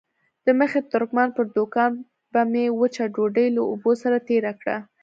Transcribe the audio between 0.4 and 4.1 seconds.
د مخي ترکمن پر دوکان به مې وچه ډوډۍ له اوبو